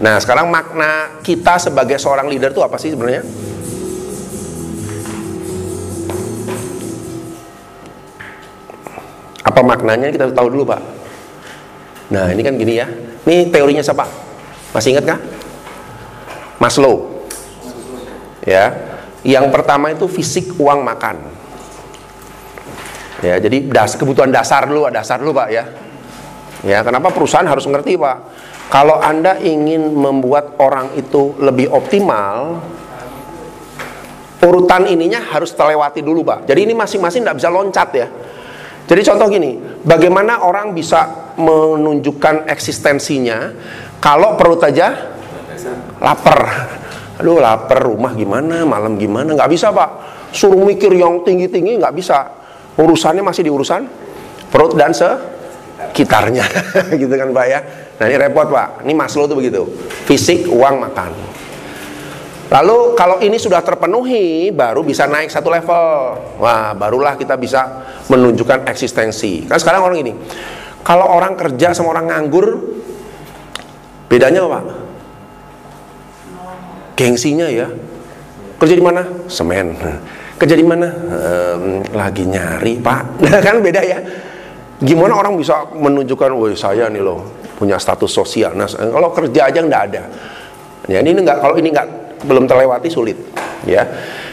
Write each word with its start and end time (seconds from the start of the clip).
Nah, 0.00 0.16
sekarang 0.16 0.48
makna 0.48 1.20
kita 1.20 1.60
sebagai 1.60 2.00
seorang 2.00 2.24
leader 2.24 2.56
itu 2.56 2.64
apa 2.64 2.80
sih 2.80 2.88
sebenarnya? 2.96 3.20
Apa 9.44 9.60
maknanya 9.60 10.08
kita 10.08 10.32
tahu 10.32 10.48
dulu, 10.48 10.72
Pak. 10.72 10.80
Nah, 12.16 12.32
ini 12.32 12.40
kan 12.40 12.56
gini 12.56 12.80
ya. 12.80 12.88
Ini 13.28 13.52
teorinya 13.52 13.84
siapa? 13.84 14.08
Masih 14.72 14.96
ingat 14.96 15.04
kah? 15.04 15.18
Maslow. 16.56 17.28
Ya. 18.48 18.72
Yang 19.20 19.52
pertama 19.52 19.92
itu 19.92 20.08
fisik 20.08 20.56
uang 20.56 20.80
makan. 20.80 21.20
Ya, 23.20 23.36
jadi 23.36 23.68
das, 23.68 24.00
kebutuhan 24.00 24.32
dasar 24.32 24.64
dulu, 24.64 24.88
dasar 24.88 25.20
dulu, 25.20 25.36
Pak 25.36 25.48
ya. 25.52 25.68
Ya, 26.64 26.80
kenapa 26.80 27.12
perusahaan 27.12 27.44
harus 27.44 27.68
ngerti, 27.68 28.00
Pak? 28.00 28.16
Kalau 28.70 29.02
Anda 29.02 29.34
ingin 29.42 29.90
membuat 29.98 30.54
orang 30.62 30.94
itu 30.94 31.34
lebih 31.42 31.74
optimal, 31.74 32.62
urutan 34.46 34.86
ininya 34.86 35.18
harus 35.26 35.50
terlewati 35.58 36.06
dulu, 36.06 36.22
Pak. 36.22 36.46
Jadi 36.46 36.70
ini 36.70 36.74
masing-masing 36.78 37.26
tidak 37.26 37.42
bisa 37.42 37.50
loncat 37.50 37.88
ya. 37.90 38.06
Jadi 38.86 39.00
contoh 39.06 39.26
gini, 39.26 39.58
bagaimana 39.82 40.46
orang 40.46 40.70
bisa 40.70 41.34
menunjukkan 41.34 42.46
eksistensinya 42.46 43.54
kalau 43.98 44.34
perut 44.34 44.62
aja 44.66 45.14
lapar. 45.98 46.40
Aduh 47.20 47.42
lapar, 47.42 47.84
rumah 47.84 48.16
gimana, 48.16 48.64
malam 48.64 48.96
gimana, 48.96 49.34
nggak 49.36 49.50
bisa 49.50 49.70
pak. 49.74 49.90
Suruh 50.30 50.62
mikir 50.62 50.94
yang 50.94 51.26
tinggi-tinggi 51.26 51.78
nggak 51.78 51.94
bisa. 51.94 52.18
Urusannya 52.78 53.20
masih 53.20 53.44
di 53.44 53.50
urusan 53.52 53.82
perut 54.48 54.74
dan 54.74 54.94
sekitarnya, 55.88 56.44
gitu 57.00 57.14
kan 57.16 57.28
pak 57.32 57.46
ya. 57.48 57.60
Nah 57.96 58.04
ini 58.08 58.16
repot 58.20 58.48
pak, 58.48 58.84
ini 58.84 58.92
Maslow 58.92 59.24
tuh 59.24 59.36
begitu. 59.36 59.64
Fisik, 60.04 60.48
uang, 60.48 60.80
makan. 60.84 61.12
Lalu 62.50 62.98
kalau 62.98 63.22
ini 63.22 63.38
sudah 63.38 63.62
terpenuhi, 63.62 64.50
baru 64.50 64.82
bisa 64.82 65.06
naik 65.06 65.30
satu 65.30 65.54
level. 65.54 66.18
Wah, 66.42 66.74
barulah 66.74 67.14
kita 67.14 67.38
bisa 67.38 67.86
menunjukkan 68.10 68.66
eksistensi. 68.66 69.46
Kan 69.46 69.62
sekarang 69.62 69.86
orang 69.86 69.98
ini, 70.02 70.12
kalau 70.82 71.06
orang 71.06 71.38
kerja 71.38 71.70
sama 71.70 71.94
orang 71.94 72.10
nganggur, 72.10 72.58
bedanya 74.10 74.50
apa? 74.50 74.60
Gengsinya 76.98 77.46
ya. 77.46 77.70
Kerja 78.58 78.74
di 78.74 78.84
mana? 78.84 79.06
Semen. 79.30 79.78
Kerja 80.36 80.58
di 80.58 80.66
mana? 80.66 80.90
Ehm, 80.90 81.86
lagi 81.94 82.26
nyari, 82.26 82.82
Pak. 82.82 83.24
Kan 83.46 83.62
beda 83.62 83.80
ya. 83.80 83.98
Gimana 84.80 85.12
orang 85.12 85.36
bisa 85.36 85.68
menunjukkan, 85.76 86.32
woi 86.32 86.56
saya 86.56 86.88
nih 86.88 87.04
loh 87.04 87.20
punya 87.60 87.76
status 87.76 88.08
sosial. 88.08 88.56
Nah, 88.56 88.64
kalau 88.64 89.12
kerja 89.12 89.52
aja 89.52 89.60
nggak 89.60 89.82
ada. 89.92 90.02
Ya, 90.88 91.04
ini 91.04 91.20
nggak 91.20 91.38
kalau 91.44 91.54
ini 91.60 91.68
nggak 91.68 91.88
belum 92.24 92.48
terlewati 92.48 92.88
sulit. 92.88 93.20
Ya, 93.68 93.84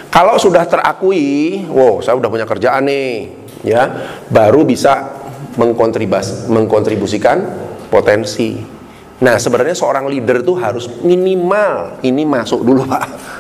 kalau 0.08 0.40
sudah 0.40 0.64
terakui, 0.64 1.68
wow 1.68 2.00
saya 2.00 2.16
udah 2.16 2.32
punya 2.32 2.48
kerjaan 2.48 2.88
nih, 2.88 3.28
ya, 3.68 3.92
baru 4.32 4.64
bisa 4.64 5.20
mengkontribus 5.60 6.48
mengkontribusikan 6.48 7.44
potensi. 7.92 8.56
Nah, 9.20 9.36
sebenarnya 9.36 9.76
seorang 9.76 10.08
leader 10.08 10.40
itu 10.40 10.56
harus 10.56 10.88
minimal 11.04 12.00
ini 12.08 12.24
masuk 12.24 12.64
dulu, 12.64 12.88
Pak 12.88 13.37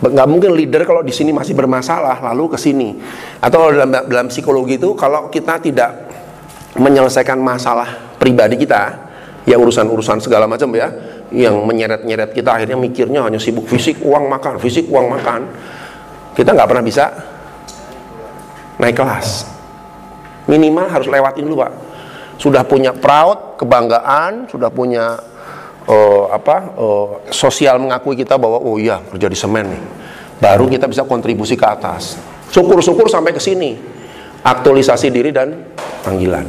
nggak 0.00 0.28
mungkin 0.28 0.56
leader 0.56 0.88
kalau 0.88 1.04
di 1.04 1.12
sini 1.12 1.28
masih 1.28 1.52
bermasalah 1.52 2.24
lalu 2.32 2.56
ke 2.56 2.58
sini. 2.58 2.96
Atau 3.44 3.68
dalam 3.72 3.92
dalam 3.92 4.26
psikologi 4.32 4.80
itu 4.80 4.96
kalau 4.96 5.28
kita 5.28 5.60
tidak 5.60 6.08
menyelesaikan 6.80 7.36
masalah 7.36 8.16
pribadi 8.16 8.56
kita 8.56 9.10
ya 9.44 9.56
urusan-urusan 9.60 10.24
segala 10.24 10.48
macam 10.48 10.72
ya 10.72 10.88
yang 11.30 11.56
menyeret-nyeret 11.64 12.32
kita 12.32 12.56
akhirnya 12.56 12.78
mikirnya 12.78 13.20
hanya 13.24 13.38
sibuk 13.38 13.66
fisik 13.68 14.02
uang 14.02 14.26
makan 14.30 14.58
fisik 14.58 14.86
uang 14.90 15.06
makan 15.10 15.40
kita 16.34 16.54
nggak 16.54 16.68
pernah 16.68 16.84
bisa 16.84 17.04
naik 18.80 18.96
kelas. 18.96 19.44
Minimal 20.48 20.88
harus 20.88 21.06
lewatin 21.06 21.44
dulu 21.44 21.62
pak. 21.62 21.72
Sudah 22.40 22.64
punya 22.64 22.96
proud 22.96 23.60
kebanggaan 23.60 24.48
sudah 24.48 24.72
punya 24.72 25.20
uh, 25.90 26.30
apa 26.30 26.56
uh, 26.78 27.08
sosial 27.34 27.82
mengakui 27.82 28.14
kita 28.14 28.38
bahwa 28.38 28.62
oh 28.62 28.78
iya 28.78 29.02
kerja 29.10 29.26
di 29.26 29.38
semen 29.38 29.66
nih. 29.66 29.82
Baru 30.40 30.70
kita 30.70 30.88
bisa 30.88 31.04
kontribusi 31.04 31.58
ke 31.58 31.66
atas. 31.66 32.16
Syukur-syukur 32.54 33.10
sampai 33.10 33.34
ke 33.36 33.42
sini. 33.42 33.76
Aktualisasi 34.40 35.12
diri 35.12 35.34
dan 35.34 35.52
panggilan. 36.00 36.46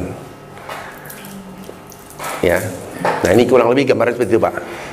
Ya. 2.40 2.58
Nah 3.02 3.30
ini 3.36 3.44
kurang 3.44 3.68
lebih 3.68 3.92
gambaran 3.92 4.16
seperti 4.16 4.38
itu 4.38 4.40
pak 4.40 4.54